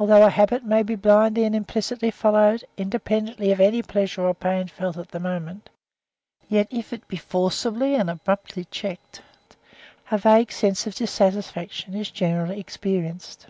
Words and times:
Although 0.00 0.24
a 0.26 0.30
habit 0.30 0.64
may 0.64 0.82
be 0.82 0.96
blindly 0.96 1.44
and 1.44 1.54
implicitly 1.54 2.10
followed, 2.10 2.64
independently 2.76 3.52
of 3.52 3.60
any 3.60 3.82
pleasure 3.84 4.22
or 4.22 4.34
pain 4.34 4.66
felt 4.66 4.96
at 4.96 5.10
the 5.12 5.20
moment, 5.20 5.70
yet 6.48 6.66
if 6.72 6.92
it 6.92 7.06
be 7.06 7.18
forcibly 7.18 7.94
and 7.94 8.10
abruptly 8.10 8.64
checked, 8.64 9.22
a 10.10 10.18
vague 10.18 10.50
sense 10.50 10.88
of 10.88 10.96
dissatisfaction 10.96 11.94
is 11.94 12.10
generally 12.10 12.58
experienced. 12.58 13.46